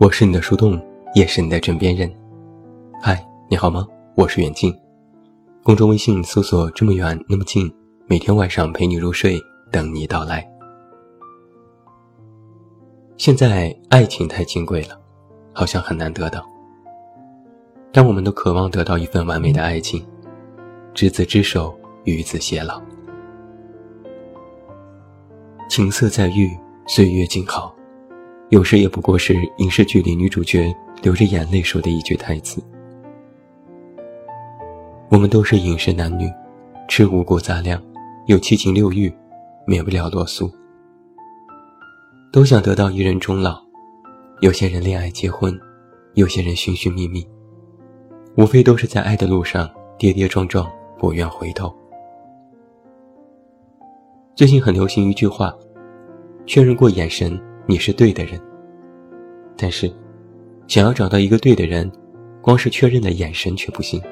[0.00, 0.80] 我是你的树洞，
[1.12, 2.08] 也是你的枕边人。
[3.02, 3.20] 嗨，
[3.50, 3.84] 你好吗？
[4.14, 4.72] 我是远近。
[5.64, 7.68] 公众微信搜索“这么远那么近”，
[8.06, 9.36] 每天晚上陪你入睡，
[9.72, 10.48] 等你到来。
[13.16, 14.96] 现在爱情太金贵了，
[15.52, 16.46] 好像很难得到。
[17.90, 20.06] 但我们都渴望得到一份完美的爱情，
[20.94, 22.80] 执子之手，与子偕老。
[25.68, 26.56] 情色在御，
[26.86, 27.74] 岁月静好。
[28.50, 32.62] 有时也不过是影视剧里女主角流着眼泪说的一句台词。
[35.10, 36.32] 我们都是饮食男女，
[36.88, 37.80] 吃五谷杂粮，
[38.26, 39.12] 有七情六欲，
[39.66, 40.50] 免不了啰嗦。
[42.32, 43.60] 都想得到一人终老，
[44.40, 45.58] 有些人恋爱结婚，
[46.14, 47.26] 有些人寻寻觅觅，
[48.38, 50.66] 无非都是在爱的路上跌跌撞撞，
[50.98, 51.74] 不愿回头。
[54.34, 55.54] 最近很流行一句话：
[56.46, 57.38] 确认过眼神。
[57.70, 58.40] 你是对的人，
[59.54, 59.92] 但是，
[60.66, 61.92] 想要找到一个对的人，
[62.40, 64.02] 光是确认的眼神却不行。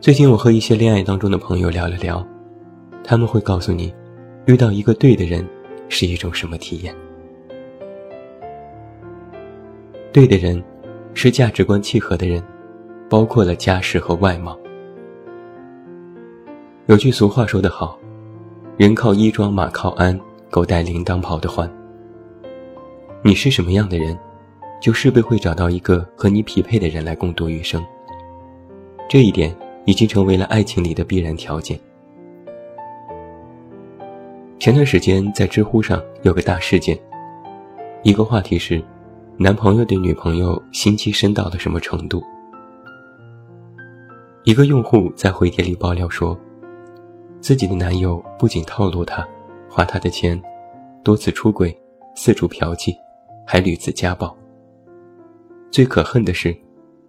[0.00, 2.26] 最近我和一些恋爱当中的朋友聊了聊，
[3.04, 3.92] 他们会告诉你，
[4.46, 5.46] 遇到一个对的人
[5.90, 6.96] 是一种什么体验。
[10.14, 10.64] 对的人，
[11.12, 12.42] 是价值观契合的人，
[13.10, 14.58] 包括了家世和外貌。
[16.86, 17.98] 有句俗话说得好，
[18.78, 20.18] 人靠衣装，马靠鞍。
[20.50, 21.70] 狗带铃铛跑得欢。
[23.22, 24.18] 你是什么样的人，
[24.80, 27.84] 就势必会找到一个和你匹配的人来共度余生。
[29.08, 31.78] 这一点已经成为了爱情里的必然条件。
[34.58, 36.98] 前段时间在知乎上有个大事件，
[38.02, 38.82] 一个话题是：
[39.36, 42.22] 男朋友对女朋友心机深到了什么程度？
[44.42, 46.36] 一个用户在回帖里爆料说，
[47.40, 49.24] 自己的男友不仅套路她。
[49.70, 50.40] 花他的钱，
[51.04, 51.74] 多次出轨，
[52.16, 52.92] 四处嫖妓，
[53.46, 54.36] 还屡次家暴。
[55.70, 56.54] 最可恨的是，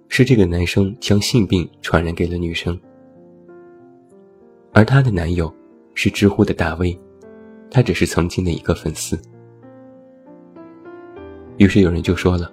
[0.07, 2.79] 是这个男生将性病传染给了女生。
[4.72, 5.51] 而她的男友
[5.95, 6.97] 是知乎的大 V，
[7.72, 9.19] 他只是曾经的一个粉丝。
[11.57, 12.51] 于是有人就说了，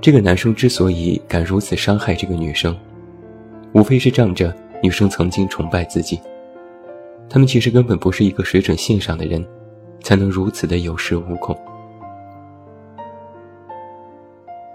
[0.00, 2.78] 这个男生之所以敢如此伤害这个女生，
[3.72, 6.20] 无非是仗着女生曾经崇拜自己。
[7.32, 9.42] 他们其实根本不是一个水准线上的人，
[10.02, 11.58] 才能如此的有恃无恐。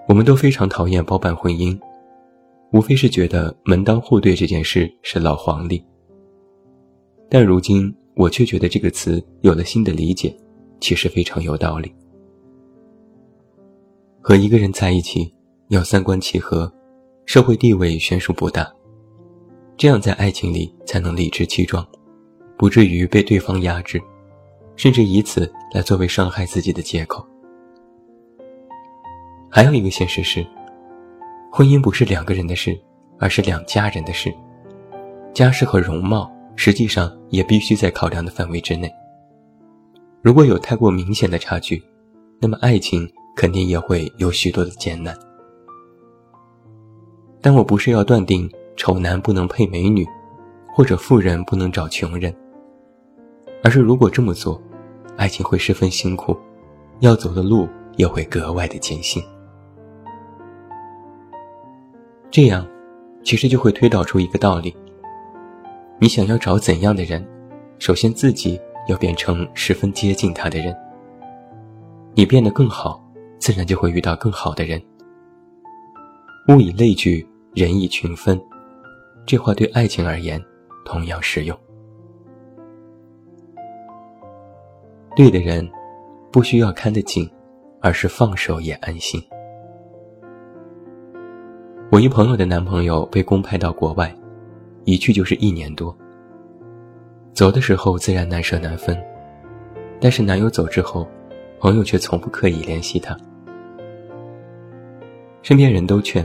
[0.07, 1.79] 我们都非常讨厌包办婚姻，
[2.71, 5.85] 无非是觉得门当户对这件事是老黄历。
[7.29, 10.35] 但如今我却觉得这个词有了新的理解，
[10.79, 11.93] 其实非常有道理。
[14.19, 15.31] 和一个人在一起，
[15.67, 16.73] 要三观契合，
[17.27, 18.67] 社会地位悬殊不大，
[19.77, 21.87] 这样在爱情里才能理直气壮。
[22.57, 24.01] 不至于被对方压制，
[24.75, 27.25] 甚至以此来作为伤害自己的借口。
[29.49, 30.45] 还有一个现实是，
[31.51, 32.77] 婚姻不是两个人的事，
[33.19, 34.33] 而是两家人的事。
[35.33, 38.91] 家世和容貌实际上也必须在考量的范围之内。
[40.23, 41.81] 如果有太过明显的差距，
[42.39, 45.15] 那么爱情肯定也会有许多的艰难。
[47.39, 50.05] 但我不是要断定丑男不能配美女，
[50.73, 52.35] 或者富人不能找穷人。
[53.63, 54.61] 而是，如果这么做，
[55.17, 56.37] 爱情会十分辛苦，
[56.99, 59.21] 要走的路也会格外的艰辛。
[62.31, 62.65] 这样，
[63.23, 64.75] 其实就会推导出一个道理：
[65.99, 67.25] 你想要找怎样的人，
[67.79, 70.75] 首先自己要变成十分接近他的人。
[72.13, 73.03] 你变得更好，
[73.37, 74.81] 自然就会遇到更好的人。
[76.49, 78.41] 物以类聚，人以群分，
[79.25, 80.41] 这话对爱情而言
[80.85, 81.57] 同样适用。
[85.17, 85.67] 对的人，
[86.31, 87.27] 不需要看得紧，
[87.81, 89.19] 而是放手也安心。
[91.91, 94.15] 我一朋友的男朋友被公派到国外，
[94.83, 95.97] 一去就是一年多。
[97.33, 98.95] 走的时候自然难舍难分，
[99.99, 101.07] 但是男友走之后，
[101.59, 103.17] 朋友却从不刻意联系他。
[105.41, 106.23] 身边人都劝，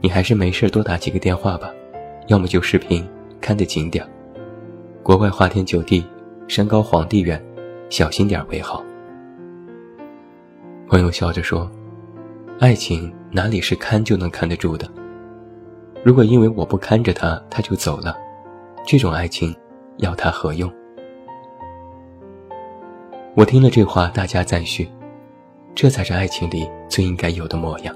[0.00, 1.68] 你还是没事多打几个电话吧，
[2.28, 3.04] 要么就视频，
[3.40, 4.08] 看得紧点。
[5.02, 6.06] 国外花天酒地，
[6.46, 7.44] 山高皇帝远。
[7.90, 8.84] 小心点为好。
[10.88, 11.70] 朋友笑着说
[12.60, 14.88] ：“爱情哪里是看就能看得住的？
[16.04, 18.16] 如果因为我不看着他，他就走了，
[18.86, 19.54] 这种爱情
[19.98, 20.70] 要他何用？”
[23.34, 24.88] 我听了这话，大家赞许。
[25.74, 27.92] 这才是爱情里最应该有的模样。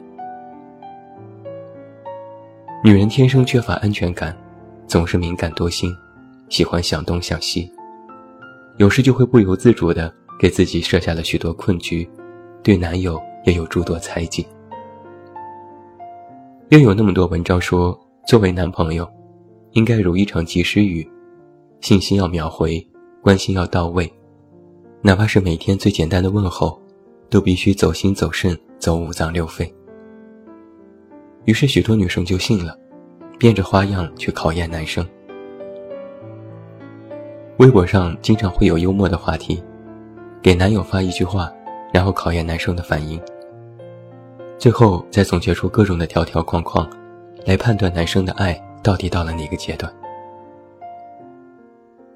[2.83, 4.37] 女人天生缺乏安全感，
[4.89, 5.95] 总是敏感多心，
[6.49, 7.71] 喜欢想东想西。
[8.79, 12.09] 有时就会不由自主地给自己设下了许多困局，
[12.63, 14.47] 对男友也有诸多猜忌。
[16.69, 19.09] 又有那么多文章说，作为男朋友，
[19.73, 21.09] 应该如一场及时雨，
[21.81, 22.87] 信息要秒回，
[23.21, 24.09] 关心要到位，
[25.03, 26.81] 哪怕是每天最简单的问候，
[27.29, 29.69] 都必须走心走肾走五脏六腑。
[31.47, 32.79] 于是许多女生就信了，
[33.41, 35.05] 变着花样去考验男生。
[37.59, 39.61] 微博上经常会有幽默的话题，
[40.41, 41.53] 给男友发一句话，
[41.93, 43.21] 然后考验男生的反应。
[44.57, 46.89] 最后再总结出各种的条条框框，
[47.45, 49.93] 来判断男生的爱到底到了哪个阶段。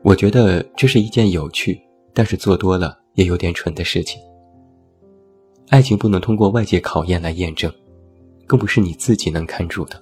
[0.02, 1.80] 我觉得这是一件有趣，
[2.14, 4.22] 但是做多了也有点蠢的事情。
[5.70, 7.72] 爱情不能通过外界考验来验证，
[8.46, 10.00] 更不是你自己能看住的。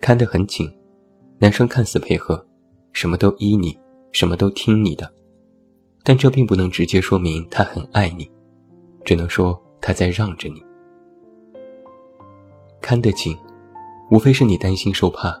[0.00, 0.72] 看得很紧，
[1.38, 2.42] 男生看似配合，
[2.92, 3.78] 什么都依你，
[4.12, 5.12] 什么都听你的，
[6.02, 8.30] 但这并不能直接说明他很爱你，
[9.04, 9.60] 只能说。
[9.84, 10.62] 他在让着你，
[12.80, 13.36] 看得紧，
[14.12, 15.36] 无非是你担心受怕，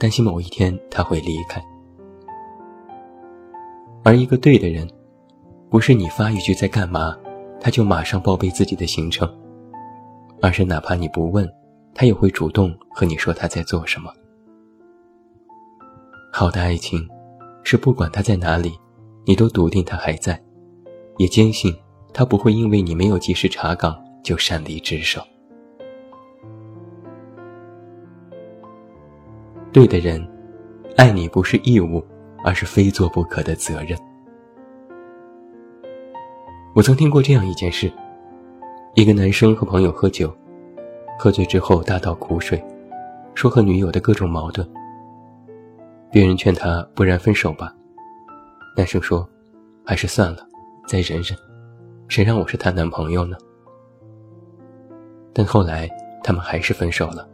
[0.00, 1.64] 担心某一天他会离开。
[4.02, 4.90] 而一个对的人，
[5.70, 7.16] 不是你发一句在干嘛，
[7.60, 9.32] 他就马上报备自己的行程，
[10.42, 11.48] 而是哪怕你不问，
[11.94, 14.12] 他也会主动和你说他在做什么。
[16.36, 17.08] 好的爱情，
[17.62, 18.76] 是不管他在哪里，
[19.24, 20.42] 你都笃定他还在，
[21.16, 21.72] 也坚信。
[22.12, 25.22] 他不会因为你没有及时查岗就擅离职守。
[29.72, 30.26] 对的人，
[30.96, 32.04] 爱你不是义务，
[32.44, 33.96] 而是非做不可的责任。
[36.74, 37.92] 我曾听过这样一件事：
[38.94, 40.34] 一个男生和朋友喝酒，
[41.16, 42.60] 喝醉之后大倒苦水，
[43.36, 44.68] 说和女友的各种矛盾。
[46.14, 47.74] 别人劝他，不然分手吧。
[48.76, 49.28] 男生说，
[49.84, 50.46] 还是算了，
[50.86, 51.36] 再忍忍。
[52.06, 53.36] 谁让我是她男朋友呢？
[55.32, 55.90] 但后来
[56.22, 57.28] 他们还是分手了。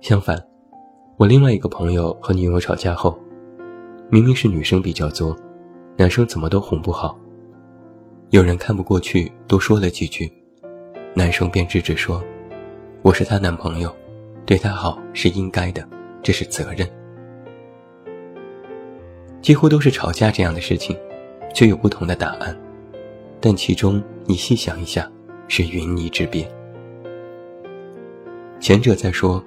[0.00, 0.36] 相反，
[1.16, 3.16] 我另外一个朋友和女友吵架后，
[4.10, 5.36] 明明是女生比较作，
[5.96, 7.16] 男生怎么都哄不好。
[8.30, 10.28] 有人看不过去，多说了几句，
[11.14, 12.20] 男生便制止说
[13.02, 13.94] ：“我是她男朋友，
[14.44, 15.88] 对她好是应该的，
[16.26, 16.84] 这是责任。”
[19.40, 20.96] 几乎都是吵架这样的事情。
[21.54, 22.54] 却有不同的答案，
[23.40, 25.10] 但其中你细想一下，
[25.48, 26.46] 是云泥之别。
[28.60, 29.42] 前者在说，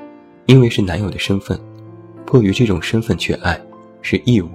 [0.48, 1.56] 因为是男友的身份，
[2.26, 3.62] 迫于这种身份去爱
[4.02, 4.48] 是义务；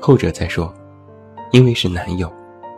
[0.00, 0.74] 后者在说，
[1.52, 2.28] 因为是男友，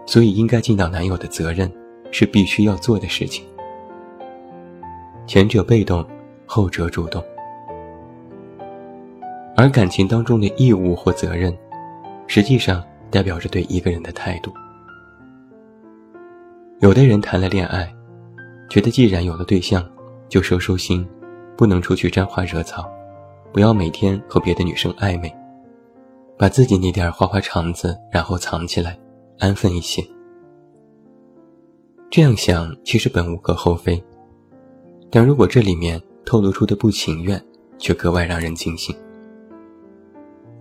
[0.05, 1.73] 所以应该尽到男友的责任，
[2.11, 3.47] 是必须要做的事情。
[5.27, 6.07] 前者被动，
[6.45, 7.25] 后者主动，
[9.57, 11.57] 而感情当中的义务或责任，
[12.27, 12.85] 实际上。
[13.09, 14.53] 代表着对一个人的态度。
[16.81, 17.91] 有的人谈了恋爱，
[18.69, 19.89] 觉得既然有了对象，
[20.29, 21.07] 就收收心，
[21.57, 22.85] 不能出去沾花惹草，
[23.53, 25.35] 不要每天和别的女生暧昧，
[26.37, 28.99] 把自己那点花花肠子然后藏起来，
[29.39, 30.03] 安分一些。
[32.11, 34.03] 这样想其实本无可厚非，
[35.11, 37.41] 但如果这里面透露出的不情愿，
[37.79, 38.95] 却格外让人惊醒。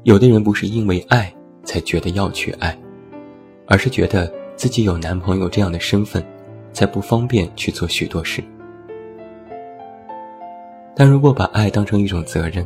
[0.06, 1.32] 有的人不是因为爱。
[1.68, 2.78] 才觉得要去爱，
[3.66, 6.24] 而是觉得自己有男朋友这样的身份，
[6.72, 8.40] 才不方便去做许多事。
[10.96, 12.64] 但如果把爱当成一种责任，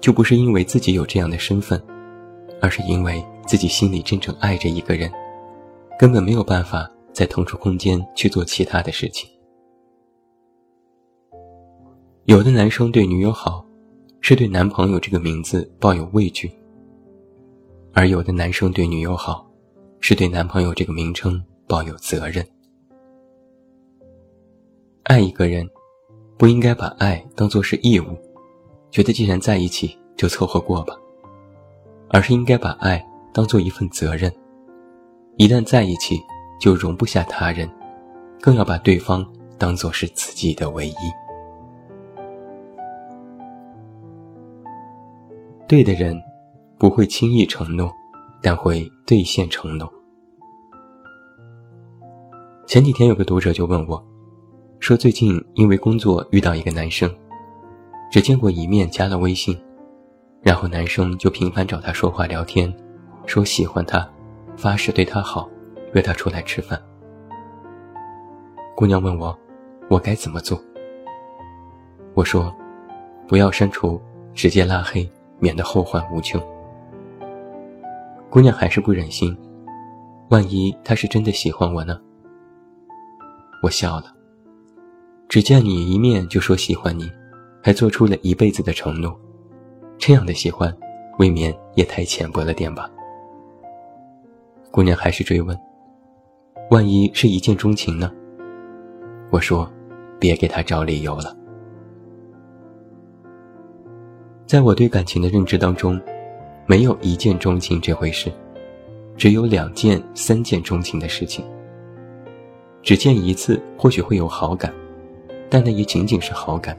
[0.00, 1.78] 就不是因为自己有这样的身份，
[2.58, 5.12] 而是因为自己心里真正爱着一个人，
[5.98, 9.28] 根本没有办法再腾出空间去做其他的事情。
[12.24, 13.62] 有的男生对女友好，
[14.22, 16.50] 是对男朋友这个名字抱有畏惧。
[17.94, 19.46] 而有的男生对女友好，
[20.00, 22.44] 是对男朋友这个名称抱有责任。
[25.02, 25.68] 爱一个人，
[26.38, 28.16] 不应该把爱当作是义务，
[28.90, 30.96] 觉得既然在一起就凑合过吧，
[32.08, 34.32] 而是应该把爱当做一份责任。
[35.36, 36.18] 一旦在一起，
[36.58, 37.70] 就容不下他人，
[38.40, 39.26] 更要把对方
[39.58, 40.94] 当做是自己的唯一。
[45.68, 46.18] 对的人。
[46.82, 47.94] 不会轻易承诺，
[48.40, 49.88] 但会兑现承诺。
[52.66, 54.04] 前几天有个读者就问我，
[54.80, 57.08] 说最近因为工作遇到一个男生，
[58.10, 59.56] 只见过一面，加了微信，
[60.42, 62.74] 然后男生就频繁找她说话聊天，
[63.26, 64.04] 说喜欢她，
[64.56, 65.48] 发誓对她好，
[65.94, 66.82] 约她出来吃饭。
[68.74, 69.38] 姑娘问我，
[69.88, 70.60] 我该怎么做？
[72.14, 72.52] 我说，
[73.28, 74.02] 不要删除，
[74.34, 75.08] 直接拉黑，
[75.38, 76.42] 免得后患无穷。
[78.32, 79.36] 姑娘还是不忍心，
[80.30, 82.00] 万一他是真的喜欢我呢？
[83.62, 84.06] 我笑了。
[85.28, 87.12] 只见你一面就说喜欢你，
[87.62, 89.14] 还做出了一辈子的承诺，
[89.98, 90.74] 这样的喜欢，
[91.18, 92.90] 未免也太浅薄了点吧？
[94.70, 95.54] 姑娘还是追问
[96.72, 98.10] ：“万一是一见钟情呢？”
[99.28, 99.70] 我说
[100.18, 101.36] ：“别给他找理由了。”
[104.48, 106.00] 在我对感情的认知当中，
[106.72, 108.32] 没有一见钟情这回事，
[109.14, 111.44] 只有两见、三见钟情的事情。
[112.82, 114.72] 只见一次或许会有好感，
[115.50, 116.74] 但那也仅仅是好感，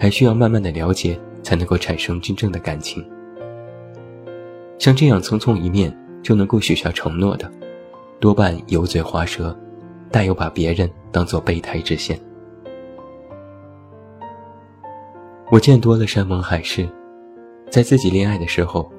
[0.00, 3.08] 还需要慢慢的了解才能够产生真正的感情。
[4.80, 7.48] 像这样匆匆一面就能够许下承诺的，
[8.18, 9.56] 多半油嘴滑舌，
[10.10, 12.18] 大有把别人当做备胎之嫌。
[15.52, 16.88] 我见多了山盟海誓，
[17.70, 18.90] 在自己恋爱的时候，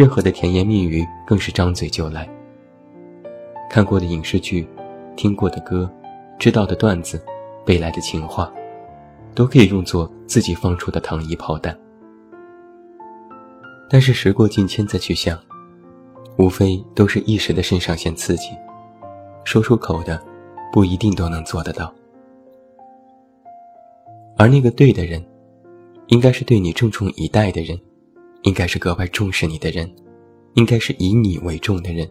[0.00, 2.26] 任何的甜言蜜语更是张嘴就来。
[3.68, 4.66] 看过的影视剧，
[5.14, 5.90] 听过的歌，
[6.38, 7.22] 知道的段子，
[7.66, 8.50] 背来的情话，
[9.34, 11.78] 都可以用作自己放出的糖衣炮弹。
[13.90, 15.38] 但是时过境迁再去想，
[16.38, 18.52] 无非都是一时的肾上腺刺激，
[19.44, 20.18] 说出口的，
[20.72, 21.92] 不一定都能做得到。
[24.38, 25.22] 而那个对的人。
[26.06, 27.78] 应该是对你郑重以待的人，
[28.42, 29.90] 应该是格外重视你的人，
[30.54, 32.08] 应该是以你为重的人。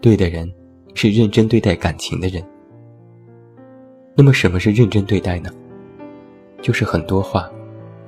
[0.00, 0.52] 对的人，
[0.94, 2.42] 是认真对待感情的人。
[4.14, 5.50] 那么，什么是认真对待呢？
[6.62, 7.48] 就是很多话，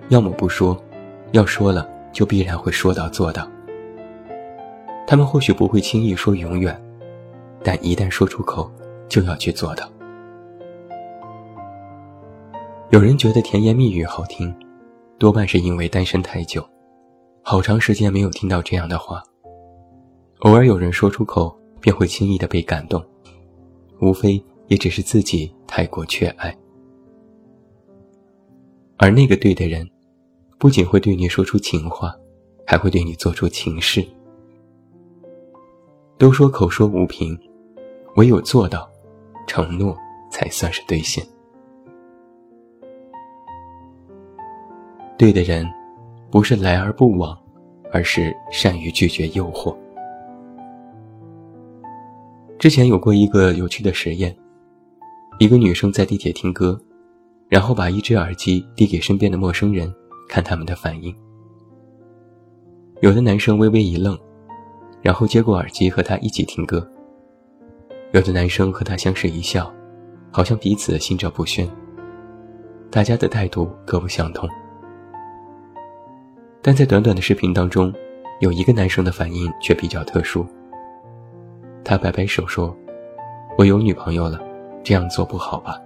[0.09, 0.77] 要么不说，
[1.33, 3.49] 要说了就必然会说到做到。
[5.07, 6.81] 他们或许不会轻易说永远，
[7.63, 8.71] 但一旦说出口，
[9.09, 9.89] 就要去做到。
[12.91, 14.53] 有人觉得甜言蜜语好听，
[15.21, 16.67] 多半是因为单身太久，
[17.43, 19.23] 好长时间没有听到这样的话。
[20.39, 23.05] 偶尔有人说出口，便会轻易的被感动，
[24.01, 26.57] 无非也只是自己太过缺爱。
[28.97, 29.87] 而那个对的人，
[30.57, 32.17] 不仅会对你说出情话，
[32.67, 34.03] 还会对你做出情事。
[36.17, 37.39] 都说口说无凭，
[38.17, 38.91] 唯有做到，
[39.47, 39.95] 承诺
[40.33, 41.23] 才算是兑现。
[45.21, 45.71] 对的人，
[46.31, 47.39] 不是来而不往，
[47.93, 49.77] 而是善于拒绝诱惑。
[52.59, 54.35] 之前有过一个有趣的实验，
[55.39, 56.81] 一个女生在地铁听歌，
[57.51, 59.95] 然后把一只耳机递给身边的陌生人，
[60.27, 61.15] 看他们的反应。
[63.03, 64.19] 有的男生微微一愣，
[65.03, 66.81] 然后接过耳机和她一起听歌；
[68.13, 69.71] 有的男生和她相视一笑，
[70.31, 71.69] 好像彼此心照不宣。
[72.91, 74.49] 大家的态度各不相同。
[76.63, 77.93] 但在短短的视频当中，
[78.41, 80.47] 有一个男生的反应却比较特殊。
[81.83, 82.77] 他摆摆手说
[83.57, 84.39] ：“我有女朋友了，
[84.85, 85.81] 这样做不好吧？”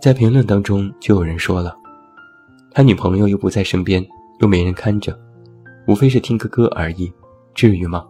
[0.00, 1.76] 在评论当中就有人说了
[2.70, 4.06] ：“他女朋友又不在身边，
[4.38, 5.18] 又没人看着，
[5.88, 7.12] 无非是听个歌而已，
[7.54, 8.06] 至于吗？”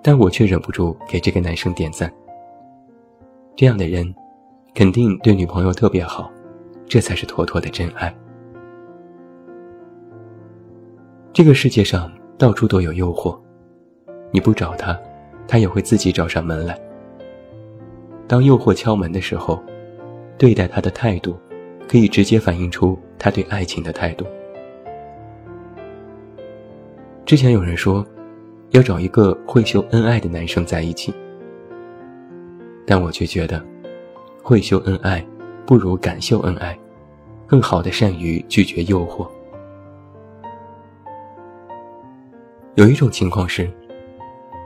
[0.00, 2.12] 但我却忍不住给这个男生点赞。
[3.56, 4.14] 这样的人，
[4.74, 6.30] 肯定对女朋友特别好。
[6.86, 8.14] 这才是妥妥的真爱。
[11.32, 13.38] 这个世界上到处都有诱惑，
[14.30, 14.98] 你不找他，
[15.46, 16.78] 他也会自己找上门来。
[18.26, 19.62] 当诱惑敲门的时候，
[20.38, 21.36] 对待他的态度，
[21.88, 24.24] 可以直接反映出他对爱情的态度。
[27.24, 28.06] 之前有人说，
[28.70, 31.12] 要找一个会秀恩爱的男生在一起，
[32.86, 33.62] 但我却觉得，
[34.42, 35.24] 会秀恩爱。
[35.66, 36.78] 不如敢秀恩爱，
[37.46, 39.28] 更好的善于拒绝诱惑。
[42.76, 43.68] 有一种情况是，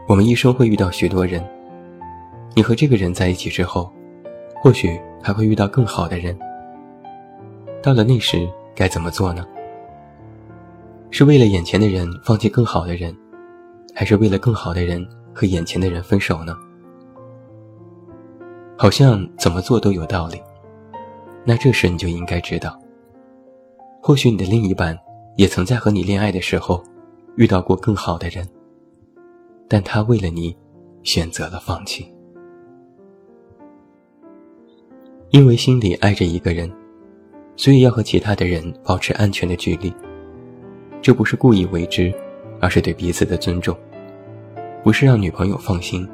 [0.06, 1.42] 我们一生会遇到许多人，
[2.54, 3.90] 你和这个人在一起之后，
[4.62, 6.38] 或许还会遇到更好的人。
[7.82, 9.46] 到了那时该怎么做呢？
[11.10, 13.16] 是为了眼前的人放弃更好的人，
[13.94, 16.54] 还是为了更好的人和眼前的人分手呢？
[18.76, 20.38] 好像怎么做都有道理。
[21.50, 22.80] 那这时你就应该知道，
[24.00, 24.96] 或许你的另一半
[25.34, 26.80] 也曾在和你恋爱的时候
[27.34, 28.48] 遇到过更好的人，
[29.66, 30.56] 但他为了你
[31.02, 32.06] 选择了放弃，
[35.30, 36.70] 因为心里爱着一个人，
[37.56, 39.92] 所以要和其他的人保持安全的距离。
[41.02, 42.14] 这不是故意为之，
[42.60, 43.74] 而是对彼此的尊重；
[44.84, 46.08] 不是让女朋友放心，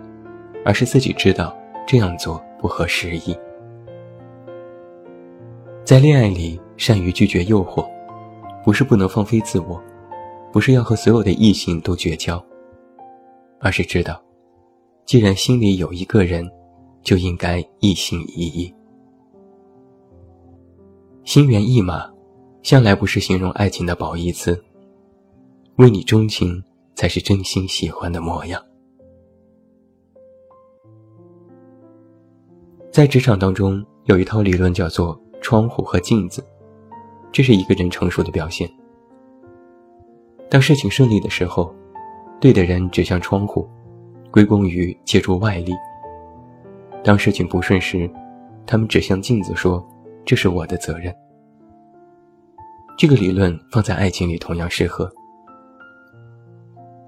[0.64, 1.54] 而是自己知道
[1.86, 3.36] 这样做不合时宜。
[5.86, 7.88] 在恋爱里，善于拒绝诱惑，
[8.64, 9.80] 不是不能放飞自我，
[10.52, 12.44] 不是要和所有的异性都绝交，
[13.60, 14.20] 而是知道，
[15.04, 16.44] 既然心里有一个人，
[17.04, 18.74] 就应该一心一意。
[21.22, 22.12] 心猿意马，
[22.64, 24.60] 向来不是形容爱情的褒义词。
[25.76, 26.60] 为你钟情，
[26.96, 28.60] 才是真心喜欢的模样。
[32.90, 36.44] 在职场当中，有一套理论叫做“窗户和镜子”，
[37.32, 38.70] 这是一个人成熟的表现。
[40.48, 41.74] 当事情顺利的时候，
[42.40, 43.68] 对的人指向窗户，
[44.30, 45.72] 归功于借助外力；
[47.02, 48.10] 当事情不顺时，
[48.66, 49.86] 他们指向镜子说。
[50.28, 51.14] 这是我的责任。
[52.98, 55.08] 这个理论放在爱情里同样适合。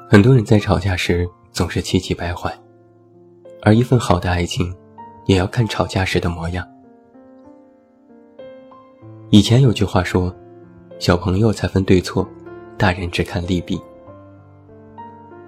[0.09, 2.57] 很多人在吵架时总是气急败坏，
[3.61, 4.73] 而一份好的爱情，
[5.27, 6.65] 也要看吵架时的模样。
[9.31, 10.35] 以前有句话说
[10.99, 12.27] ：“小朋友才分对错，
[12.77, 13.81] 大人只看利弊。”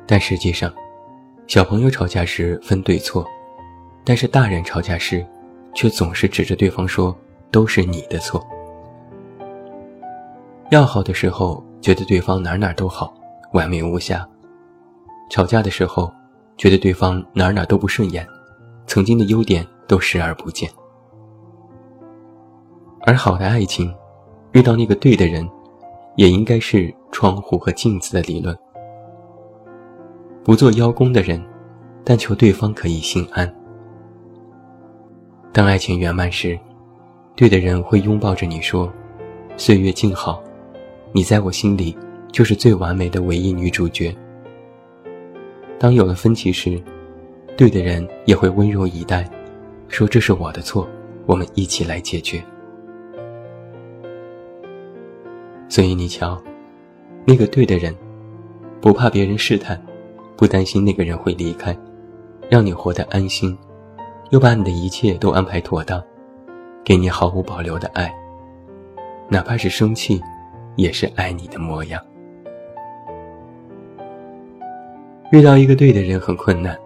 [0.07, 0.73] 但实际上，
[1.47, 3.27] 小朋友吵架时分对错，
[4.05, 5.25] 但是大人吵架时，
[5.75, 7.17] 却总是指着对方说。
[7.53, 8.41] 都是你的错。
[10.71, 13.13] 要好的时候，觉得对方哪哪都好，
[13.53, 14.25] 完美无瑕；
[15.29, 16.15] 吵架的时候，
[16.57, 18.25] 觉得对方哪哪都不顺眼，
[18.87, 20.71] 曾经的优点都视而不见。
[23.03, 23.95] 而好的爱情，
[24.53, 25.49] 遇到那个对的人，
[26.17, 28.57] 也应该是窗户和镜子的理论。
[30.45, 31.43] 不做邀功的人，
[32.05, 33.51] 但求对方可以心安。
[35.53, 36.59] 当爱情圆满时。
[37.37, 38.93] 对的人会拥抱着你说
[39.57, 40.43] ：“岁月静好，
[41.11, 41.97] 你在我心里
[42.31, 44.15] 就是最完美的唯一女主角。”
[45.79, 46.79] 当有了分歧时，
[47.57, 49.27] 对的人也会温柔以待，
[49.89, 50.87] 说：“这是我的错，
[51.25, 52.45] 我们一起来解决。”
[55.71, 56.37] 所以你瞧，
[57.25, 57.95] 那个对的人，
[58.81, 59.81] 不怕别人试探，
[60.37, 61.75] 不担心那个人会离开，
[62.49, 63.57] 让你活得安心，
[64.31, 66.03] 又把你的一切都安排妥当。
[66.83, 68.13] 给你毫无保留的爱，
[69.29, 70.21] 哪怕是生气，
[70.75, 72.03] 也是爱你的模样。
[75.31, 76.77] 遇到一个对的人很困难，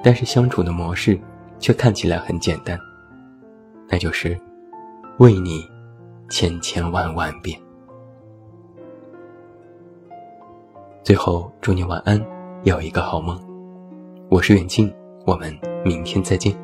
[0.00, 1.18] 但是相处的模式
[1.58, 2.78] 却看起来很简单，
[3.88, 4.38] 那就是
[5.18, 5.66] 为你
[6.30, 7.58] 千千万万遍。
[11.04, 12.24] 最后，祝你晚安，
[12.62, 13.36] 有一个好梦。
[14.30, 14.88] 我是远近，
[15.26, 15.52] 我们
[15.84, 16.56] 明天再见。